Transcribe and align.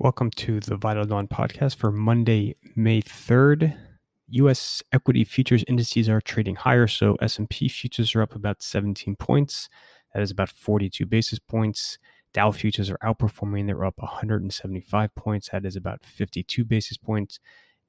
Welcome 0.00 0.30
to 0.36 0.60
the 0.60 0.76
Vital 0.76 1.04
Dawn 1.04 1.26
podcast 1.26 1.74
for 1.74 1.90
Monday, 1.90 2.54
May 2.76 3.02
3rd. 3.02 3.76
US 4.28 4.80
equity 4.92 5.24
futures 5.24 5.64
indices 5.66 6.08
are 6.08 6.20
trading 6.20 6.54
higher, 6.54 6.86
so 6.86 7.16
S&P 7.20 7.68
futures 7.68 8.14
are 8.14 8.22
up 8.22 8.36
about 8.36 8.62
17 8.62 9.16
points. 9.16 9.68
That 10.14 10.22
is 10.22 10.30
about 10.30 10.50
42 10.50 11.04
basis 11.04 11.40
points. 11.40 11.98
Dow 12.32 12.52
futures 12.52 12.90
are 12.90 12.98
outperforming. 12.98 13.66
They're 13.66 13.84
up 13.84 13.98
175 13.98 15.16
points. 15.16 15.48
That 15.48 15.64
is 15.64 15.74
about 15.74 16.04
52 16.04 16.64
basis 16.64 16.96
points. 16.96 17.40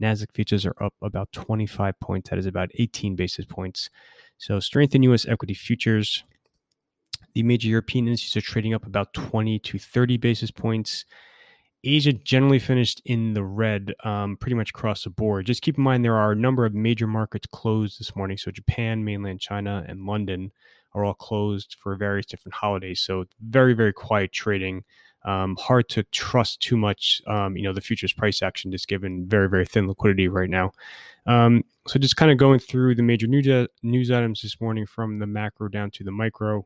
Nasdaq 0.01 0.33
futures 0.33 0.65
are 0.65 0.75
up 0.81 0.95
about 1.03 1.31
25 1.31 1.99
points. 1.99 2.31
That 2.31 2.39
is 2.39 2.47
about 2.47 2.71
18 2.73 3.15
basis 3.15 3.45
points. 3.45 3.91
So 4.39 4.59
strength 4.59 4.95
in 4.95 5.03
US 5.03 5.27
equity 5.27 5.53
futures. 5.53 6.23
The 7.35 7.43
major 7.43 7.69
European 7.69 8.07
indices 8.07 8.35
are 8.35 8.41
trading 8.41 8.73
up 8.73 8.87
about 8.87 9.13
20 9.13 9.59
to 9.59 9.77
30 9.77 10.17
basis 10.17 10.49
points. 10.49 11.05
Asia 11.83 12.11
generally 12.11 12.59
finished 12.59 13.01
in 13.05 13.33
the 13.33 13.43
red 13.43 13.93
um, 14.03 14.37
pretty 14.37 14.55
much 14.55 14.71
across 14.71 15.03
the 15.03 15.09
board. 15.09 15.45
Just 15.45 15.61
keep 15.61 15.77
in 15.77 15.83
mind 15.83 16.03
there 16.03 16.17
are 16.17 16.33
a 16.33 16.35
number 16.35 16.65
of 16.65 16.73
major 16.73 17.07
markets 17.07 17.47
closed 17.51 17.99
this 17.99 18.15
morning. 18.15 18.37
So 18.37 18.51
Japan, 18.51 19.03
mainland 19.03 19.39
China, 19.39 19.85
and 19.87 20.05
London 20.05 20.51
are 20.93 21.05
all 21.05 21.13
closed 21.13 21.77
for 21.81 21.95
various 21.95 22.25
different 22.25 22.55
holidays. 22.55 22.99
So 22.99 23.25
very, 23.41 23.73
very 23.73 23.93
quiet 23.93 24.31
trading. 24.31 24.83
Um, 25.25 25.57
hard 25.59 25.89
to 25.89 26.03
trust 26.03 26.61
too 26.61 26.77
much, 26.77 27.21
um, 27.27 27.57
you 27.57 27.63
know, 27.63 27.73
the 27.73 27.81
futures 27.81 28.13
price 28.13 28.41
action 28.41 28.71
just 28.71 28.87
given 28.87 29.27
very, 29.27 29.49
very 29.49 29.65
thin 29.65 29.87
liquidity 29.87 30.27
right 30.27 30.49
now. 30.49 30.71
Um, 31.25 31.63
so 31.87 31.99
just 31.99 32.15
kind 32.15 32.31
of 32.31 32.37
going 32.37 32.59
through 32.59 32.95
the 32.95 33.03
major 33.03 33.27
news, 33.27 33.67
news 33.83 34.11
items 34.11 34.41
this 34.41 34.59
morning 34.61 34.85
from 34.85 35.19
the 35.19 35.27
macro 35.27 35.67
down 35.67 35.91
to 35.91 36.03
the 36.03 36.11
micro. 36.11 36.65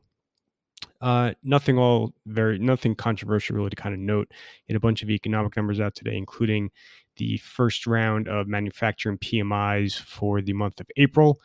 Uh, 1.04 1.34
nothing 1.42 1.76
all 1.76 2.14
very 2.24 2.58
nothing 2.58 2.94
controversial 2.94 3.54
really 3.54 3.68
to 3.68 3.76
kind 3.76 3.94
of 3.94 4.00
note. 4.00 4.32
In 4.68 4.74
a 4.76 4.80
bunch 4.80 5.02
of 5.02 5.10
economic 5.10 5.54
numbers 5.54 5.78
out 5.78 5.94
today, 5.94 6.16
including 6.16 6.70
the 7.18 7.36
first 7.36 7.86
round 7.86 8.26
of 8.26 8.48
manufacturing 8.48 9.18
PMIs 9.18 10.00
for 10.00 10.40
the 10.40 10.54
month 10.54 10.80
of 10.80 10.86
April. 10.96 11.38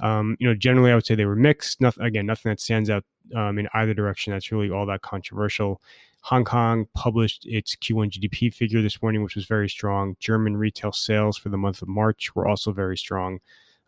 Um, 0.00 0.34
you 0.40 0.48
know, 0.48 0.54
generally 0.54 0.90
I 0.90 0.94
would 0.94 1.04
say 1.04 1.14
they 1.14 1.26
were 1.26 1.36
mixed. 1.36 1.78
Nothing 1.78 2.04
again, 2.04 2.24
nothing 2.24 2.48
that 2.48 2.58
stands 2.58 2.88
out 2.88 3.04
um, 3.36 3.58
in 3.58 3.68
either 3.74 3.92
direction. 3.92 4.32
That's 4.32 4.50
really 4.50 4.70
all 4.70 4.86
that 4.86 5.02
controversial. 5.02 5.82
Hong 6.22 6.46
Kong 6.46 6.86
published 6.94 7.44
its 7.44 7.76
Q1 7.76 8.12
GDP 8.12 8.54
figure 8.54 8.80
this 8.80 9.02
morning, 9.02 9.22
which 9.22 9.36
was 9.36 9.44
very 9.44 9.68
strong. 9.68 10.16
German 10.20 10.56
retail 10.56 10.92
sales 10.92 11.36
for 11.36 11.50
the 11.50 11.58
month 11.58 11.82
of 11.82 11.88
March 11.88 12.34
were 12.34 12.48
also 12.48 12.72
very 12.72 12.96
strong. 12.96 13.40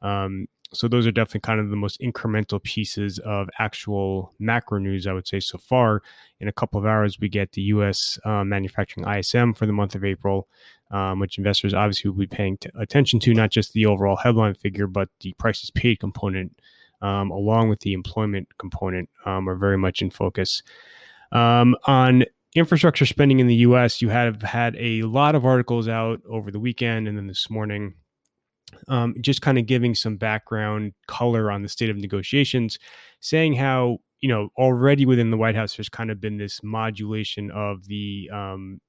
Um, 0.03 0.49
so 0.75 0.89
those 0.89 1.07
are 1.07 1.13
definitely 1.13 1.41
kind 1.41 1.61
of 1.61 1.71
the 1.71 1.77
most 1.77 2.01
incremental 2.01 2.63
pieces 2.63 3.19
of 3.21 3.49
actual 3.59 4.33
macro 4.39 4.79
news, 4.79 5.07
I 5.07 5.13
would 5.13 5.27
say 5.27 5.41
so 5.41 5.59
far. 5.59 6.03
In 6.41 6.49
a 6.49 6.53
couple 6.53 6.79
of 6.79 6.87
hours, 6.87 7.19
we 7.19 7.29
get 7.29 7.53
the 7.53 7.63
U.S. 7.63 8.19
Uh, 8.25 8.45
manufacturing 8.45 9.07
ISM 9.09 9.55
for 9.55 9.67
the 9.67 9.73
month 9.73 9.95
of 9.95 10.05
April, 10.05 10.49
um, 10.91 11.21
which 11.21 11.39
investors 11.39 11.75
obviously 11.75 12.11
will 12.11 12.19
be 12.19 12.27
paying 12.27 12.59
t- 12.59 12.71
attention 12.79 13.21
to, 13.21 13.35
not 13.35 13.51
just 13.51 13.73
the 13.73 13.87
overall 13.87 14.17
headline 14.17 14.55
figure, 14.55 14.87
but 14.87 15.09
the 15.21 15.33
prices 15.39 15.71
paid 15.71 16.01
component, 16.01 16.59
um, 17.03 17.31
along 17.31 17.69
with 17.69 17.81
the 17.81 17.93
employment 17.93 18.49
component, 18.59 19.09
um, 19.25 19.49
are 19.49 19.57
very 19.57 19.79
much 19.79 20.03
in 20.03 20.11
focus. 20.11 20.63
Um, 21.33 21.77
on 21.87 22.25
infrastructure 22.55 23.07
spending 23.07 23.41
in 23.41 23.47
the 23.47 23.57
U.S., 23.57 24.03
you 24.03 24.09
have 24.09 24.43
had 24.43 24.77
a 24.77 25.03
lot 25.03 25.35
of 25.35 25.45
articles 25.45 25.89
out 25.89 26.21
over 26.29 26.51
the 26.51 26.61
weekend 26.61 27.09
and 27.09 27.17
then 27.17 27.27
this 27.27 27.49
morning 27.51 27.95
um, 28.89 29.15
just 29.21 29.43
kind 29.43 29.59
of 29.59 29.67
giving 29.67 29.95
some 29.95 30.17
background 30.17 30.93
color 31.07 31.51
on 31.51 31.63
the 31.63 31.69
state 31.69 31.91
of 31.91 31.97
negotiations, 31.97 32.79
saying 33.21 33.55
how 33.55 33.99
you 34.21 34.29
know 34.29 34.49
already 34.57 35.07
within 35.07 35.31
the 35.31 35.37
White 35.37 35.57
House 35.57 35.77
there's 35.77 35.89
kind 35.89 36.11
of 36.11 36.21
been 36.21 36.37
this 36.37 36.63
modulation 36.63 37.51
of 37.51 37.87
the 37.87 38.31
um, 38.33 38.81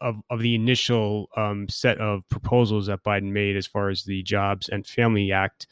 of 0.00 0.16
of 0.30 0.40
the 0.40 0.54
initial 0.54 1.28
um, 1.36 1.68
set 1.68 1.98
of 1.98 2.22
proposals 2.28 2.86
that 2.86 3.02
Biden 3.04 3.32
made 3.32 3.56
as 3.56 3.66
far 3.66 3.88
as 3.88 4.04
the 4.04 4.22
Jobs 4.22 4.68
and 4.68 4.86
Family 4.86 5.32
Act. 5.32 5.66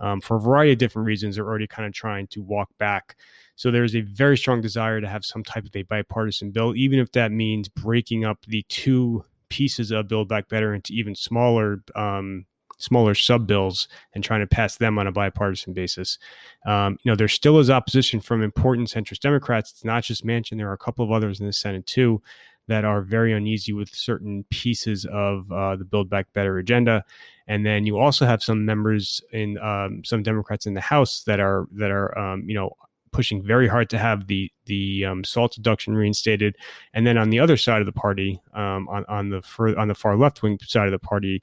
Um, 0.00 0.20
for 0.20 0.36
a 0.36 0.40
variety 0.40 0.72
of 0.72 0.78
different 0.78 1.06
reasons, 1.06 1.36
they're 1.36 1.46
already 1.46 1.68
kind 1.68 1.86
of 1.86 1.92
trying 1.92 2.26
to 2.28 2.42
walk 2.42 2.68
back. 2.78 3.16
So 3.54 3.70
there's 3.70 3.94
a 3.94 4.00
very 4.00 4.36
strong 4.36 4.60
desire 4.60 5.00
to 5.00 5.08
have 5.08 5.24
some 5.24 5.44
type 5.44 5.64
of 5.64 5.76
a 5.76 5.82
bipartisan 5.82 6.50
bill, 6.50 6.74
even 6.74 6.98
if 6.98 7.12
that 7.12 7.30
means 7.30 7.68
breaking 7.68 8.24
up 8.24 8.38
the 8.48 8.64
two 8.68 9.24
pieces 9.50 9.92
of 9.92 10.08
Build 10.08 10.28
Back 10.28 10.48
Better 10.48 10.74
into 10.74 10.92
even 10.92 11.14
smaller 11.14 11.80
um, 11.94 12.44
smaller 12.78 13.14
sub 13.14 13.46
bills 13.46 13.88
and 14.14 14.24
trying 14.24 14.40
to 14.40 14.46
pass 14.46 14.76
them 14.76 14.98
on 14.98 15.06
a 15.06 15.12
bipartisan 15.12 15.72
basis. 15.72 16.18
Um, 16.66 16.98
you 17.02 17.10
know, 17.10 17.16
there 17.16 17.28
still 17.28 17.58
is 17.58 17.70
opposition 17.70 18.20
from 18.20 18.42
important 18.42 18.88
centrist 18.88 19.20
Democrats. 19.20 19.70
It's 19.72 19.84
not 19.84 20.04
just 20.04 20.26
Manchin. 20.26 20.58
There 20.58 20.68
are 20.68 20.74
a 20.74 20.78
couple 20.78 21.04
of 21.04 21.12
others 21.12 21.40
in 21.40 21.46
the 21.46 21.52
Senate 21.52 21.86
too 21.86 22.22
that 22.66 22.84
are 22.84 23.02
very 23.02 23.32
uneasy 23.32 23.72
with 23.72 23.94
certain 23.94 24.44
pieces 24.50 25.04
of 25.06 25.50
uh, 25.52 25.76
the 25.76 25.84
Build 25.84 26.08
Back 26.08 26.32
Better 26.32 26.58
agenda. 26.58 27.04
And 27.46 27.64
then 27.64 27.84
you 27.84 27.98
also 27.98 28.24
have 28.24 28.42
some 28.42 28.64
members 28.64 29.20
in 29.32 29.58
um, 29.58 30.02
some 30.04 30.22
Democrats 30.22 30.66
in 30.66 30.74
the 30.74 30.80
House 30.80 31.24
that 31.24 31.40
are 31.40 31.66
that 31.72 31.90
are 31.90 32.16
um, 32.18 32.48
you 32.48 32.54
know 32.54 32.74
pushing 33.14 33.42
very 33.42 33.68
hard 33.68 33.88
to 33.90 33.98
have 33.98 34.26
the 34.26 34.50
the 34.66 35.04
um, 35.04 35.24
SALT 35.24 35.54
deduction 35.54 35.94
reinstated, 35.94 36.56
and 36.94 37.06
then 37.06 37.18
on 37.18 37.30
the 37.30 37.38
other 37.38 37.56
side 37.56 37.80
of 37.80 37.86
the 37.86 37.92
party, 37.92 38.40
um, 38.54 38.88
on 38.88 39.04
on 39.08 39.28
the 39.28 39.42
far, 39.42 39.78
on 39.78 39.88
the 39.88 39.94
far 39.94 40.16
left 40.16 40.42
wing 40.42 40.58
side 40.62 40.86
of 40.86 40.92
the 40.92 40.98
party, 40.98 41.42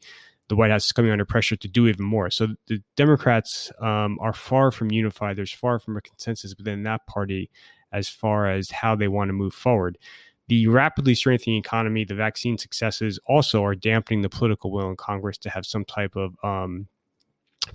the 0.51 0.55
White 0.57 0.69
House 0.69 0.85
is 0.85 0.91
coming 0.91 1.11
under 1.11 1.23
pressure 1.23 1.55
to 1.55 1.67
do 1.69 1.87
even 1.87 2.03
more. 2.03 2.29
So 2.29 2.49
the 2.67 2.83
Democrats 2.97 3.71
um, 3.79 4.19
are 4.19 4.33
far 4.33 4.69
from 4.69 4.91
unified. 4.91 5.37
There's 5.37 5.53
far 5.53 5.79
from 5.79 5.95
a 5.95 6.01
consensus 6.01 6.53
within 6.57 6.83
that 6.83 7.07
party 7.07 7.49
as 7.93 8.09
far 8.09 8.47
as 8.47 8.69
how 8.69 8.93
they 8.93 9.07
want 9.07 9.29
to 9.29 9.33
move 9.33 9.53
forward. 9.53 9.97
The 10.49 10.67
rapidly 10.67 11.15
strengthening 11.15 11.55
economy, 11.55 12.03
the 12.03 12.15
vaccine 12.15 12.57
successes 12.57 13.17
also 13.27 13.63
are 13.63 13.75
dampening 13.75 14.23
the 14.23 14.29
political 14.29 14.73
will 14.73 14.89
in 14.89 14.97
Congress 14.97 15.37
to 15.37 15.49
have 15.49 15.65
some 15.65 15.85
type 15.85 16.17
of 16.17 16.35
um, 16.43 16.89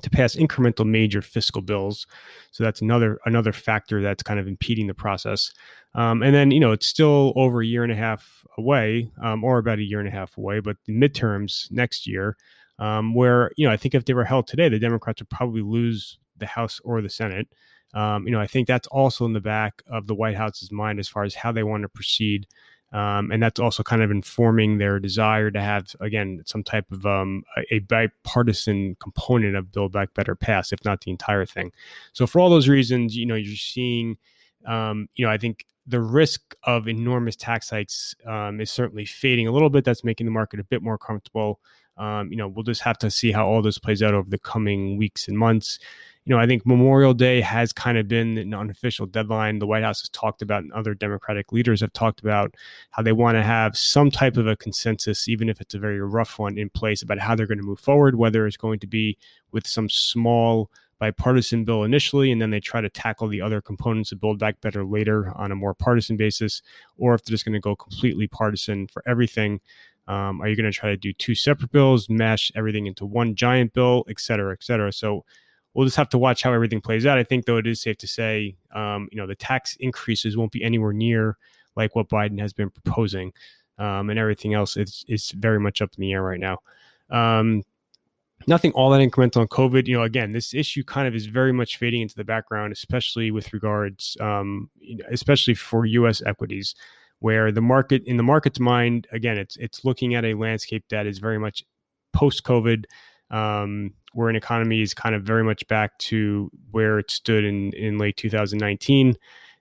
to 0.02 0.10
pass 0.10 0.36
incremental 0.36 0.86
major 0.86 1.22
fiscal 1.22 1.62
bills. 1.62 2.06
So 2.50 2.62
that's 2.62 2.82
another 2.82 3.18
another 3.24 3.54
factor 3.54 4.02
that's 4.02 4.22
kind 4.22 4.38
of 4.38 4.46
impeding 4.46 4.86
the 4.86 4.92
process. 4.92 5.50
Um, 5.94 6.22
and 6.22 6.34
then 6.34 6.50
you 6.50 6.60
know 6.60 6.72
it's 6.72 6.86
still 6.86 7.32
over 7.36 7.62
a 7.62 7.66
year 7.66 7.84
and 7.84 7.92
a 7.92 7.96
half 7.96 8.44
away, 8.58 9.10
um, 9.22 9.44
or 9.44 9.56
about 9.56 9.78
a 9.78 9.82
year 9.82 9.98
and 9.98 10.08
a 10.08 10.12
half 10.12 10.36
away. 10.36 10.60
But 10.60 10.76
the 10.84 10.92
midterms 10.92 11.70
next 11.70 12.06
year, 12.06 12.36
um, 12.78 13.14
where 13.14 13.50
you 13.56 13.66
know 13.66 13.72
I 13.72 13.76
think 13.76 13.94
if 13.94 14.04
they 14.04 14.14
were 14.14 14.24
held 14.24 14.46
today, 14.46 14.68
the 14.68 14.78
Democrats 14.78 15.20
would 15.20 15.30
probably 15.30 15.62
lose 15.62 16.18
the 16.36 16.46
House 16.46 16.80
or 16.84 17.00
the 17.00 17.10
Senate. 17.10 17.48
Um, 17.94 18.26
you 18.26 18.32
know, 18.32 18.40
I 18.40 18.46
think 18.46 18.68
that's 18.68 18.88
also 18.88 19.24
in 19.24 19.32
the 19.32 19.40
back 19.40 19.82
of 19.90 20.06
the 20.06 20.14
White 20.14 20.36
House's 20.36 20.70
mind 20.70 20.98
as 20.98 21.08
far 21.08 21.24
as 21.24 21.34
how 21.34 21.52
they 21.52 21.62
want 21.62 21.82
to 21.82 21.88
proceed. 21.88 22.46
Um, 22.92 23.30
and 23.32 23.42
that's 23.42 23.58
also 23.58 23.82
kind 23.82 24.02
of 24.02 24.10
informing 24.10 24.78
their 24.78 25.00
desire 25.00 25.50
to 25.50 25.60
have, 25.60 25.94
again, 26.00 26.42
some 26.46 26.62
type 26.62 26.90
of 26.92 27.04
um, 27.04 27.42
a, 27.70 27.80
bipartisan 27.80 28.96
component 29.00 29.56
of 29.56 29.72
Build 29.72 29.92
Back 29.92 30.14
Better 30.14 30.34
pass, 30.34 30.72
if 30.72 30.84
not 30.84 31.00
the 31.00 31.10
entire 31.10 31.44
thing. 31.44 31.72
So, 32.12 32.26
for 32.26 32.40
all 32.40 32.48
those 32.48 32.68
reasons, 32.68 33.16
you 33.16 33.26
know, 33.26 33.34
you're 33.34 33.56
seeing, 33.56 34.18
um, 34.66 35.08
you 35.16 35.26
know, 35.26 35.32
I 35.32 35.36
think 35.36 35.66
the 35.86 36.00
risk 36.00 36.54
of 36.62 36.88
enormous 36.88 37.34
tax 37.34 37.70
hikes 37.70 38.14
um, 38.24 38.60
is 38.60 38.70
certainly 38.70 39.04
fading 39.04 39.48
a 39.48 39.52
little 39.52 39.70
bit. 39.70 39.84
That's 39.84 40.04
making 40.04 40.26
the 40.26 40.32
market 40.32 40.60
a 40.60 40.64
bit 40.64 40.82
more 40.82 40.98
comfortable. 40.98 41.60
Um, 41.96 42.30
you 42.30 42.36
know, 42.36 42.48
we'll 42.48 42.62
just 42.62 42.82
have 42.82 42.98
to 42.98 43.10
see 43.10 43.32
how 43.32 43.46
all 43.46 43.62
this 43.62 43.78
plays 43.78 44.02
out 44.02 44.14
over 44.14 44.28
the 44.28 44.38
coming 44.38 44.96
weeks 44.96 45.28
and 45.28 45.38
months. 45.38 45.78
You 46.24 46.34
know, 46.34 46.40
I 46.40 46.46
think 46.46 46.66
Memorial 46.66 47.14
Day 47.14 47.40
has 47.40 47.72
kind 47.72 47.96
of 47.96 48.08
been 48.08 48.36
an 48.36 48.52
unofficial 48.52 49.06
deadline. 49.06 49.60
The 49.60 49.66
White 49.66 49.84
House 49.84 50.00
has 50.00 50.08
talked 50.08 50.42
about, 50.42 50.64
and 50.64 50.72
other 50.72 50.92
Democratic 50.92 51.52
leaders 51.52 51.80
have 51.80 51.92
talked 51.92 52.20
about 52.20 52.54
how 52.90 53.02
they 53.02 53.12
want 53.12 53.36
to 53.36 53.44
have 53.44 53.76
some 53.76 54.10
type 54.10 54.36
of 54.36 54.48
a 54.48 54.56
consensus, 54.56 55.28
even 55.28 55.48
if 55.48 55.60
it's 55.60 55.74
a 55.74 55.78
very 55.78 56.00
rough 56.00 56.38
one, 56.38 56.58
in 56.58 56.68
place 56.68 57.00
about 57.00 57.20
how 57.20 57.36
they're 57.36 57.46
going 57.46 57.58
to 57.58 57.64
move 57.64 57.78
forward, 57.78 58.16
whether 58.16 58.44
it's 58.46 58.56
going 58.56 58.80
to 58.80 58.88
be 58.88 59.16
with 59.52 59.68
some 59.68 59.88
small 59.88 60.68
bipartisan 60.98 61.64
bill 61.64 61.84
initially, 61.84 62.32
and 62.32 62.40
then 62.40 62.50
they 62.50 62.60
try 62.60 62.80
to 62.80 62.90
tackle 62.90 63.28
the 63.28 63.40
other 63.40 63.60
components 63.60 64.12
of 64.12 64.20
Build 64.20 64.38
Back 64.38 64.60
Better 64.60 64.84
later 64.84 65.32
on 65.36 65.52
a 65.52 65.56
more 65.56 65.74
partisan 65.74 66.16
basis, 66.16 66.60
or 66.98 67.14
if 67.14 67.22
they're 67.22 67.34
just 67.34 67.44
going 67.44 67.52
to 67.52 67.60
go 67.60 67.76
completely 67.76 68.26
partisan 68.26 68.88
for 68.88 69.02
everything. 69.06 69.60
Um, 70.08 70.40
are 70.40 70.48
you 70.48 70.56
going 70.56 70.70
to 70.70 70.76
try 70.76 70.90
to 70.90 70.96
do 70.96 71.12
two 71.12 71.34
separate 71.34 71.72
bills, 71.72 72.08
mash 72.08 72.52
everything 72.54 72.86
into 72.86 73.04
one 73.04 73.34
giant 73.34 73.72
bill, 73.72 74.04
et 74.08 74.20
cetera, 74.20 74.52
et 74.52 74.62
cetera? 74.62 74.92
So 74.92 75.24
we'll 75.74 75.86
just 75.86 75.96
have 75.96 76.08
to 76.10 76.18
watch 76.18 76.42
how 76.42 76.52
everything 76.52 76.80
plays 76.80 77.06
out. 77.06 77.18
I 77.18 77.24
think, 77.24 77.44
though, 77.44 77.58
it 77.58 77.66
is 77.66 77.80
safe 77.80 77.98
to 77.98 78.06
say, 78.06 78.56
um, 78.74 79.08
you 79.10 79.18
know, 79.18 79.26
the 79.26 79.34
tax 79.34 79.76
increases 79.80 80.36
won't 80.36 80.52
be 80.52 80.62
anywhere 80.62 80.92
near 80.92 81.36
like 81.76 81.94
what 81.94 82.08
Biden 82.08 82.40
has 82.40 82.52
been 82.52 82.70
proposing. 82.70 83.32
Um, 83.78 84.08
and 84.08 84.18
everything 84.18 84.54
else 84.54 84.76
is, 84.76 85.04
is 85.06 85.32
very 85.32 85.60
much 85.60 85.82
up 85.82 85.90
in 85.96 86.00
the 86.00 86.12
air 86.12 86.22
right 86.22 86.40
now. 86.40 86.58
Um, 87.10 87.62
nothing 88.46 88.72
all 88.72 88.90
that 88.90 89.00
incremental 89.00 89.42
on 89.42 89.48
COVID. 89.48 89.86
You 89.86 89.98
know, 89.98 90.02
again, 90.02 90.32
this 90.32 90.54
issue 90.54 90.82
kind 90.84 91.06
of 91.06 91.14
is 91.14 91.26
very 91.26 91.52
much 91.52 91.76
fading 91.76 92.02
into 92.02 92.14
the 92.14 92.24
background, 92.24 92.72
especially 92.72 93.30
with 93.30 93.52
regards, 93.52 94.16
um, 94.20 94.70
especially 95.10 95.54
for 95.54 95.84
U.S. 95.84 96.22
equities, 96.24 96.74
where 97.20 97.50
the 97.50 97.60
market, 97.60 98.02
in 98.06 98.16
the 98.16 98.22
market's 98.22 98.60
mind, 98.60 99.06
again, 99.12 99.38
it's 99.38 99.56
it's 99.56 99.84
looking 99.84 100.14
at 100.14 100.24
a 100.24 100.34
landscape 100.34 100.84
that 100.90 101.06
is 101.06 101.18
very 101.18 101.38
much 101.38 101.64
post 102.12 102.44
COVID, 102.44 102.84
um, 103.30 103.92
where 104.12 104.28
an 104.28 104.36
economy 104.36 104.82
is 104.82 104.94
kind 104.94 105.14
of 105.14 105.22
very 105.22 105.44
much 105.44 105.66
back 105.68 105.96
to 105.98 106.50
where 106.70 106.98
it 106.98 107.10
stood 107.10 107.44
in 107.44 107.72
in 107.72 107.98
late 107.98 108.16
2019. 108.16 109.16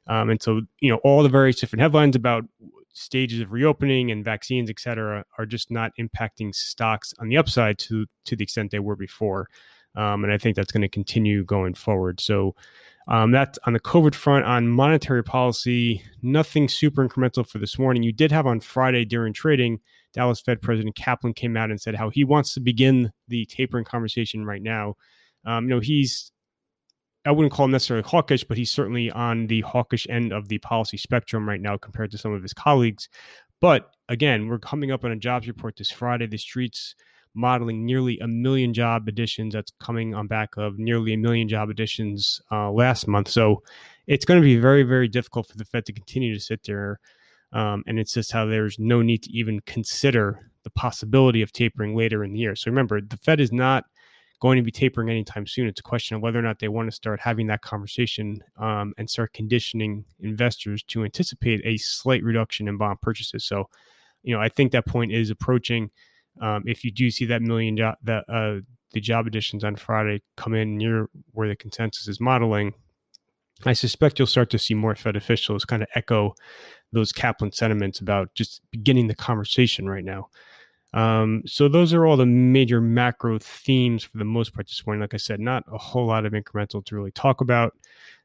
Um, 0.08 0.30
and 0.30 0.42
so, 0.42 0.62
you 0.80 0.90
know, 0.90 0.98
all 1.04 1.24
the 1.24 1.30
various 1.30 1.60
different 1.60 1.82
headlines 1.82 2.16
about 2.16 2.46
stages 2.94 3.40
of 3.40 3.52
reopening 3.52 4.12
and 4.12 4.24
vaccines, 4.24 4.70
et 4.70 4.80
cetera, 4.80 5.26
are 5.38 5.46
just 5.46 5.72
not 5.72 5.92
impacting 6.00 6.54
stocks 6.54 7.14
on 7.20 7.28
the 7.28 7.38
upside 7.38 7.78
to 7.80 8.06
to 8.26 8.36
the 8.36 8.44
extent 8.44 8.72
they 8.72 8.80
were 8.80 8.96
before. 8.96 9.48
Um, 9.96 10.24
and 10.24 10.34
I 10.34 10.38
think 10.38 10.56
that's 10.56 10.72
going 10.72 10.82
to 10.82 10.90
continue 10.90 11.44
going 11.44 11.74
forward. 11.74 12.20
So 12.20 12.56
um, 13.08 13.32
that's 13.32 13.60
on 13.66 13.74
the 13.74 13.80
COVID 13.80 14.16
front. 14.16 14.46
On 14.46 14.68
monetary 14.68 15.24
policy, 15.24 16.04
nothing 16.22 16.68
super 16.68 17.08
incremental 17.08 17.48
for 17.48 17.60
this 17.60 17.78
morning. 17.78 18.04
You 18.04 18.12
did 18.12 18.32
have 18.32 18.48
on 18.48 18.60
Friday 18.60 19.06
during 19.06 19.34
trading, 19.34 19.80
Dallas 20.14 20.42
Fed 20.42 20.62
President 20.62 20.96
Kaplan 20.96 21.34
came 21.34 21.56
out 21.58 21.70
and 21.70 21.80
said 21.80 21.96
how 21.96 22.10
he 22.10 22.24
wants 22.24 22.54
to 22.54 22.60
begin 22.60 23.12
the 23.28 23.46
tapering 23.46 23.86
conversation 23.86 24.46
right 24.46 24.62
now. 24.62 24.96
Um, 25.46 25.66
you 25.66 25.70
know, 25.76 25.80
he's 25.80 26.32
I 27.26 27.32
wouldn't 27.32 27.54
call 27.54 27.66
him 27.66 27.72
necessarily 27.72 28.08
hawkish, 28.08 28.44
but 28.44 28.58
he's 28.58 28.72
certainly 28.72 29.10
on 29.12 29.48
the 29.48 29.62
hawkish 29.62 30.06
end 30.10 30.32
of 30.32 30.48
the 30.48 30.60
policy 30.60 30.98
spectrum 30.98 31.50
right 31.50 31.62
now 31.62 31.76
compared 31.76 32.12
to 32.12 32.20
some 32.20 32.34
of 32.34 32.44
his 32.44 32.54
colleagues. 32.54 33.10
But 33.62 33.90
again, 34.10 34.48
we're 34.48 34.60
coming 34.60 34.92
up 34.92 35.04
on 35.04 35.12
a 35.12 35.16
jobs 35.16 35.48
report 35.48 35.76
this 35.76 35.90
Friday. 35.90 36.28
The 36.28 36.38
streets 36.38 36.96
modeling 37.36 37.86
nearly 37.86 38.18
a 38.20 38.28
million 38.28 38.74
job 38.74 39.08
additions. 39.08 39.54
That's 39.54 39.72
coming 39.80 40.16
on 40.16 40.28
back 40.28 40.58
of 40.58 40.80
nearly 40.80 41.14
a 41.14 41.18
million 41.18 41.48
job 41.48 41.70
additions 41.70 42.42
uh, 42.52 42.72
last 42.72 43.08
month. 43.08 43.28
So 43.28 43.62
it's 44.08 44.26
going 44.26 44.40
to 44.40 44.46
be 44.46 44.58
very, 44.58 44.84
very 44.84 45.08
difficult 45.08 45.48
for 45.48 45.58
the 45.58 45.66
Fed 45.66 45.86
to 45.86 45.94
continue 45.94 46.34
to 46.34 46.40
sit 46.40 46.64
there 46.64 47.00
um, 47.54 47.84
and 47.88 48.00
insist 48.00 48.32
how 48.32 48.46
there's 48.46 48.78
no 48.80 49.02
need 49.02 49.24
to 49.24 49.32
even 49.32 49.60
consider 49.62 50.52
the 50.64 50.70
possibility 50.72 51.42
of 51.42 51.52
tapering 51.52 51.96
later 51.96 52.24
in 52.24 52.34
the 52.34 52.40
year. 52.40 52.56
So 52.56 52.72
remember, 52.72 53.02
the 53.02 53.18
Fed 53.18 53.40
is 53.40 53.52
not 53.52 53.86
going 54.42 54.58
to 54.58 54.64
be 54.64 54.72
tapering 54.72 55.10
anytime 55.10 55.48
soon. 55.48 55.68
It's 55.68 55.80
a 55.80 55.84
question 55.84 56.16
of 56.16 56.22
whether 56.22 56.38
or 56.38 56.42
not 56.42 56.60
they 56.60 56.68
want 56.68 56.90
to 56.90 56.96
start 56.96 57.20
having 57.20 57.48
that 57.48 57.62
conversation 57.62 58.44
um, 58.58 58.94
and 58.98 59.10
start 59.10 59.34
conditioning 59.34 60.06
investors 60.20 60.84
to 60.84 61.04
anticipate 61.04 61.62
a 61.64 61.78
slight 61.78 62.24
reduction 62.24 62.68
in 62.68 62.78
bond 62.78 63.00
purchases. 63.02 63.46
So, 63.46 63.70
you 64.24 64.36
know, 64.36 64.42
I 64.42 64.50
think 64.50 64.72
that 64.72 64.86
point 64.86 65.14
is 65.14 65.30
approaching. 65.30 65.90
Um, 66.42 66.64
if 66.66 66.84
you 66.84 66.92
do 66.92 67.10
see 67.10 67.26
that 67.26 67.42
million 67.42 67.78
job 67.78 67.96
that 68.04 68.24
uh, 68.30 68.62
the 68.92 69.02
job 69.02 69.28
additions 69.28 69.64
on 69.64 69.76
Friday 69.76 70.22
come 70.38 70.54
in 70.54 70.78
near 70.78 71.10
where 71.32 71.48
the 71.48 71.56
consensus 71.56 72.08
is 72.08 72.20
modeling, 72.20 72.74
I 73.66 73.74
suspect 73.74 74.20
you'll 74.20 74.28
start 74.28 74.50
to 74.52 74.60
see 74.60 74.74
more 74.74 74.96
Fed 74.96 75.16
officials 75.16 75.66
kind 75.66 75.82
of 75.82 75.88
echo 75.96 76.36
those 76.92 77.12
Kaplan 77.12 77.52
sentiments 77.52 78.00
about 78.00 78.34
just 78.36 78.62
beginning 78.72 79.08
the 79.08 79.16
conversation 79.16 79.88
right 79.88 80.04
now. 80.04 80.30
Um, 80.96 81.44
so 81.46 81.68
those 81.68 81.94
are 81.94 82.06
all 82.06 82.16
the 82.16 82.26
major 82.26 82.80
macro 82.80 83.38
themes 83.38 84.04
for 84.04 84.18
the 84.18 84.26
most 84.26 84.54
part 84.54 84.68
this 84.68 84.86
morning. 84.88 85.02
Like 85.02 85.14
I 85.14 85.18
said, 85.18 85.42
not 85.42 85.64
a 85.72 85.78
whole 85.78 86.08
lot 86.08 86.26
of 86.26 86.32
incremental 86.32 86.84
to 86.86 86.96
really 86.96 87.12
talk 87.12 87.42
about. 87.42 87.74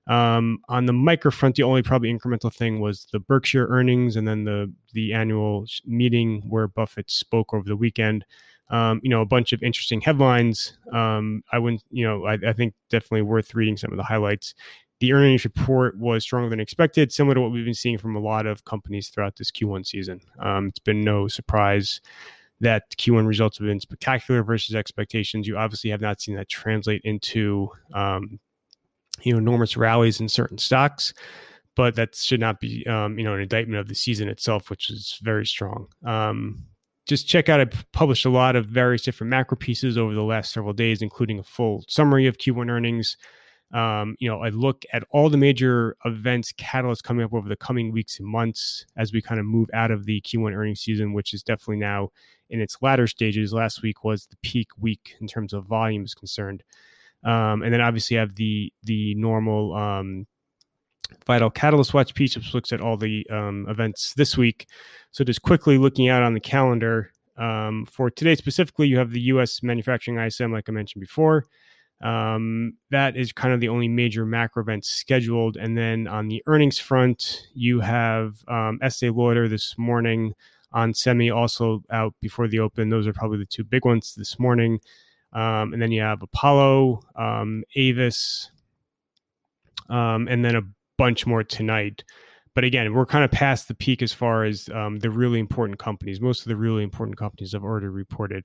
Um, 0.07 0.59
on 0.69 0.87
the 0.87 0.93
micro 0.93 1.33
front, 1.33 1.57
the 1.57 1.65
only 1.65 1.83
probably 1.83 2.17
incremental 2.17 2.53
thing 2.53 2.81
was 2.81 3.09
the 3.13 3.19
Berkshire 3.19 3.67
earnings 3.69 4.17
and 4.17 4.27
then 4.27 4.45
the 4.45 4.73
the 4.95 5.13
annual 5.13 5.67
meeting 5.85 6.43
where 6.49 6.69
Buffett 6.69 7.11
spoke 7.11 7.53
over 7.53 7.69
the 7.69 7.77
weekend. 7.77 8.25
Um, 8.71 9.01
you 9.03 9.11
know, 9.11 9.21
a 9.21 9.27
bunch 9.27 9.53
of 9.53 9.65
interesting 9.65 10.01
headlines. 10.01 10.79
Um, 10.93 11.43
I 11.51 11.59
wouldn't, 11.59 11.83
you 11.91 12.07
know, 12.07 12.25
I, 12.27 12.35
I, 12.35 12.53
think 12.53 12.73
definitely 12.89 13.23
worth 13.23 13.53
reading 13.53 13.77
some 13.77 13.91
of 13.91 13.97
the 13.97 14.05
highlights. 14.05 14.55
The 15.01 15.13
earnings 15.13 15.45
report 15.45 15.99
was 15.99 16.23
stronger 16.23 16.49
than 16.49 16.61
expected, 16.61 17.11
similar 17.11 17.35
to 17.35 17.41
what 17.41 17.51
we've 17.51 17.65
been 17.65 17.75
seeing 17.75 17.99
from 17.99 18.15
a 18.15 18.21
lot 18.21 18.47
of 18.47 18.65
companies 18.65 19.09
throughout 19.09 19.35
this 19.35 19.51
Q1 19.51 19.87
season. 19.87 20.21
Um, 20.39 20.69
it's 20.69 20.79
been 20.79 21.01
no 21.01 21.27
surprise 21.27 22.01
that 22.61 22.91
Q1 22.97 23.27
results 23.27 23.59
have 23.59 23.67
been 23.67 23.81
spectacular 23.81 24.43
versus 24.43 24.75
expectations. 24.75 25.47
You 25.47 25.57
obviously 25.57 25.91
have 25.91 26.01
not 26.01 26.21
seen 26.21 26.37
that 26.37 26.49
translate 26.49 27.03
into 27.05 27.71
um, 27.95 28.39
you 29.23 29.33
know 29.33 29.39
enormous 29.39 29.77
rallies 29.77 30.21
in 30.21 30.29
certain 30.29 30.59
stocks, 30.59 31.13
but 31.75 31.95
that 31.97 32.15
should 32.15 32.41
not 32.41 32.61
be 32.61 32.87
um, 32.87 33.19
you 33.19 33.25
know 33.25 33.35
an 33.35 33.41
indictment 33.41 33.81
of 33.81 33.89
the 33.89 33.95
season 33.95 34.29
itself, 34.29 34.71
which 34.71 34.91
is 34.91 35.19
very 35.23 35.47
strong. 35.47 35.87
Um, 36.05 36.65
just 37.07 37.27
check 37.27 37.49
out. 37.49 37.61
I've 37.61 37.87
published 37.93 38.25
a 38.25 38.31
lot 38.31 38.57
of 38.57 38.67
various 38.67 39.03
different 39.03 39.31
macro 39.31 39.57
pieces 39.57 39.99
over 39.99 40.15
the 40.15 40.23
last 40.23 40.53
several 40.53 40.73
days, 40.73 41.03
including 41.03 41.39
a 41.39 41.43
full 41.43 41.85
summary 41.89 42.27
of 42.27 42.39
Q1 42.39 42.71
earnings. 42.71 43.17
Um, 43.73 44.17
you 44.19 44.29
know, 44.29 44.41
I 44.41 44.49
look 44.49 44.85
at 44.93 45.05
all 45.11 45.31
the 45.31 45.37
major 45.37 45.97
events, 46.05 46.53
catalysts 46.53 47.03
coming 47.03 47.25
up 47.25 47.33
over 47.33 47.49
the 47.49 47.57
coming 47.57 47.93
weeks 47.93 48.19
and 48.19 48.29
months 48.29 48.85
as 48.97 49.13
we 49.13 49.23
kind 49.23 49.39
of 49.39 49.47
move 49.47 49.69
out 49.73 49.91
of 49.91 50.07
the 50.07 50.21
Q1 50.23 50.55
earnings 50.55 50.81
season, 50.81 51.13
which 51.13 51.33
is 51.33 51.43
definitely 51.43 51.77
now 51.77 52.11
in 52.49 52.61
its 52.61 52.77
latter 52.83 53.07
stages. 53.07 53.53
Last 53.53 53.83
week 53.83 54.03
was 54.03 54.27
the 54.27 54.37
peak 54.43 54.69
week 54.79 55.15
in 55.21 55.29
terms 55.29 55.53
of 55.53 55.67
volume 55.67 56.05
is 56.05 56.15
concerned, 56.15 56.65
um, 57.23 57.63
and 57.63 57.73
then 57.73 57.81
obviously 57.81 58.17
have 58.17 58.35
the 58.35 58.73
the 58.83 59.15
normal 59.15 59.75
um, 59.75 60.27
vital 61.25 61.51
catalyst 61.51 61.95
watch 61.95 62.13
piece, 62.15 62.37
which 62.37 62.55
looks 62.55 62.73
at 62.73 62.81
all 62.81 62.97
the 62.97 63.25
um, 63.31 63.67
events 63.69 64.15
this 64.15 64.37
week. 64.37 64.67
So 65.13 65.23
just 65.23 65.43
quickly 65.43 65.79
looking 65.79 66.09
out 66.09 66.25
on 66.25 66.35
the 66.35 66.41
calendar 66.41 67.13
um, 67.37 67.87
for 67.87 68.11
today 68.11 68.35
specifically, 68.35 68.87
you 68.87 68.99
have 68.99 69.13
the 69.13 69.21
U.S. 69.23 69.63
manufacturing 69.63 70.19
ISM, 70.19 70.53
like 70.53 70.69
I 70.69 70.73
mentioned 70.73 71.01
before. 71.01 71.47
Um, 72.01 72.75
that 72.91 73.17
is 73.17 73.33
kind 73.33 73.53
of 73.53 73.61
the 73.61 73.69
only 73.69 73.89
major 73.89 74.25
macro 74.25 74.63
event 74.63 74.85
scheduled. 74.85 75.57
And 75.57 75.77
then 75.77 76.07
on 76.07 76.29
the 76.29 76.43
earnings 76.47 76.79
front, 76.79 77.47
you 77.55 77.81
have 77.81 78.37
um, 78.49 78.79
Estee 78.83 79.11
Lauder 79.11 79.49
this 79.49 79.75
morning 79.77 80.35
ON 80.73 80.95
Semi 80.95 81.31
also 81.31 81.83
out 81.91 82.15
before 82.21 82.49
the 82.49 82.61
open. 82.61 82.89
Those 82.89 83.07
are 83.07 83.13
probably 83.13 83.39
the 83.39 83.47
two 83.47 83.65
big 83.65 83.85
ones 83.85 84.15
this 84.17 84.39
morning. 84.39 84.81
Um, 85.33 85.73
and 85.73 85.81
then 85.81 85.93
you 85.93 86.01
have 86.01 86.23
Apollo, 86.23 87.03
um, 87.17 87.65
Avis, 87.77 88.51
um, 89.89 90.29
and 90.29 90.45
then 90.45 90.57
a 90.57 90.63
bunch 90.97 91.27
more 91.27 91.45
tonight. 91.45 92.05
But 92.55 92.65
again, 92.65 92.93
we're 92.93 93.07
kind 93.07 93.25
of 93.25 93.31
past 93.31 93.69
the 93.69 93.75
peak 93.75 94.03
as 94.03 94.13
far 94.13 94.45
as 94.45 94.69
um, 94.71 94.99
the 94.99 95.11
really 95.11 95.39
important 95.39 95.79
companies. 95.79 96.21
Most 96.21 96.43
of 96.43 96.49
the 96.49 96.57
really 96.57 96.83
important 96.83 97.17
companies 97.17 97.53
have 97.53 97.63
already 97.63 97.87
reported. 97.87 98.45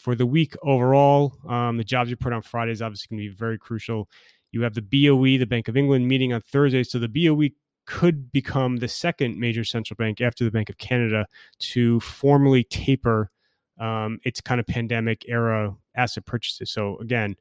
For 0.00 0.14
the 0.14 0.24
week 0.24 0.54
overall, 0.62 1.34
um, 1.46 1.76
the 1.76 1.84
jobs 1.84 2.10
report 2.10 2.32
on 2.32 2.40
Friday 2.40 2.72
is 2.72 2.80
obviously 2.80 3.14
going 3.14 3.22
to 3.22 3.30
be 3.30 3.36
very 3.36 3.58
crucial. 3.58 4.08
You 4.50 4.62
have 4.62 4.72
the 4.72 4.80
BOE, 4.80 5.36
the 5.36 5.44
Bank 5.44 5.68
of 5.68 5.76
England, 5.76 6.08
meeting 6.08 6.32
on 6.32 6.40
Thursday. 6.40 6.84
So 6.84 6.98
the 6.98 7.06
BOE 7.06 7.50
could 7.84 8.32
become 8.32 8.78
the 8.78 8.88
second 8.88 9.38
major 9.38 9.62
central 9.62 9.96
bank 9.96 10.22
after 10.22 10.42
the 10.42 10.50
Bank 10.50 10.70
of 10.70 10.78
Canada 10.78 11.26
to 11.58 12.00
formally 12.00 12.64
taper 12.64 13.30
um, 13.78 14.18
its 14.24 14.40
kind 14.40 14.58
of 14.58 14.66
pandemic 14.66 15.26
era 15.28 15.76
asset 15.94 16.24
purchases. 16.24 16.70
So 16.70 16.96
again, 16.96 17.36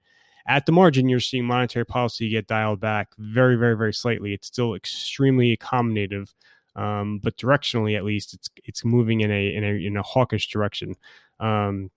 at 0.46 0.66
the 0.66 0.74
margin, 0.74 1.08
you're 1.08 1.22
seeing 1.22 1.46
monetary 1.46 1.86
policy 1.86 2.28
get 2.28 2.48
dialed 2.48 2.82
back 2.82 3.14
very, 3.18 3.56
very, 3.56 3.78
very 3.78 3.94
slightly. 3.94 4.34
It's 4.34 4.48
still 4.48 4.74
extremely 4.76 5.56
accommodative, 5.56 6.34
um, 6.76 7.20
but 7.24 7.38
directionally, 7.38 7.96
at 7.96 8.04
least, 8.04 8.34
it's 8.34 8.50
it's 8.66 8.84
moving 8.84 9.22
in 9.22 9.32
a 9.32 9.54
in 9.54 9.64
a 9.64 9.86
in 9.86 9.96
a 9.96 10.04
hawkish 10.04 10.50
direction. 10.50 10.96
Um, 11.40 11.92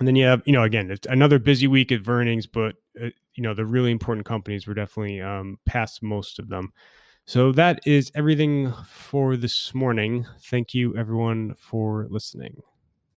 and 0.00 0.08
then 0.08 0.16
you 0.16 0.26
have, 0.26 0.42
you 0.46 0.52
know, 0.52 0.64
again, 0.64 0.90
it's 0.90 1.06
another 1.06 1.38
busy 1.38 1.68
week 1.68 1.92
at 1.92 2.02
Vernings, 2.02 2.46
but 2.52 2.76
uh, 3.00 3.10
you 3.36 3.44
know, 3.44 3.54
the 3.54 3.66
really 3.66 3.92
important 3.92 4.26
companies 4.26 4.66
were 4.66 4.74
definitely 4.74 5.20
um, 5.20 5.58
past 5.66 6.02
most 6.02 6.40
of 6.40 6.48
them. 6.48 6.72
So 7.26 7.52
that 7.52 7.80
is 7.86 8.12
everything 8.14 8.72
for 8.88 9.36
this 9.36 9.74
morning. 9.74 10.26
Thank 10.42 10.74
you, 10.74 10.96
everyone, 10.96 11.54
for 11.58 12.08
listening. 12.10 12.62